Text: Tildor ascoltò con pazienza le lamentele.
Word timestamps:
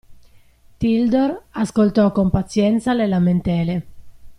Tildor 0.79 1.43
ascoltò 1.51 2.11
con 2.11 2.31
pazienza 2.31 2.91
le 2.95 3.05
lamentele. 3.05 3.85